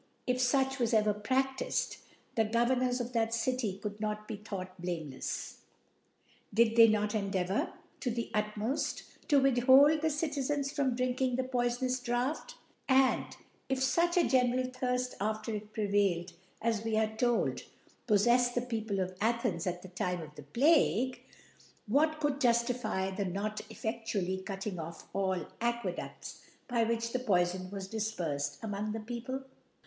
if 0.25 0.37
fuch 0.37 0.79
was 0.79 0.95
ever 0.95 1.13
pradifed, 1.13 1.97
the 2.33 2.43
Governors 2.43 2.99
of 2.99 3.13
that 3.13 3.35
City 3.35 3.77
could 3.77 3.99
not 4.01 4.27
be 4.27 4.35
thought. 4.37 4.81
blamekis, 4.81 5.57
did 6.51 6.75
they 6.75 6.87
not 6.87 7.13
endeavour, 7.13 7.65
C 7.65 7.65
4 7.65 7.65
to 7.65 7.75
(32) 8.01 8.01
to 8.01 8.09
the 8.15 8.31
utmoff, 8.33 9.03
to 9.27 9.39
with 9.39 9.57
hold 9.65 10.01
the 10.01 10.09
Citizens 10.09 10.71
from 10.71 10.95
drinking 10.95 11.35
the 11.35 11.43
poifonous 11.43 12.03
Draught; 12.03 12.55
and 12.89 13.37
if 13.69 13.77
fuch 13.77 14.17
a 14.17 14.27
general 14.27 14.65
ThirA 14.69 15.13
after 15.21 15.51
ft 15.53 15.69
prevail^, 15.69 16.33
as, 16.63 16.83
we 16.83 16.97
are 16.97 17.15
rold, 17.21 17.61
poffeffcd 18.07 18.55
the 18.55 18.61
People 18.61 18.99
of 19.01 19.13
jtbens 19.19 19.67
at 19.67 19.83
the 19.83 19.89
Time 19.89 20.23
of 20.23 20.33
the 20.33 20.41
Plague 20.41 21.21
*, 21.55 21.85
what 21.85 22.19
could 22.19 22.41
jufiify 22.41 23.15
the 23.15 23.25
not 23.25 23.61
effedually 23.69 24.43
cutting 24.43 24.79
off 24.79 25.07
all 25.13 25.45
Aquedufts, 25.61 26.39
by 26.67 26.81
which 26.83 27.13
the 27.13 27.19
Poifon 27.19 27.71
was 27.71 27.87
difperfed 27.87 28.57
among 28.63 28.93
the 28.93 28.99
People 28.99 29.43